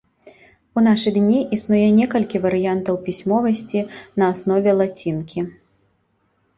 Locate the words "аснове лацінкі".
4.35-5.39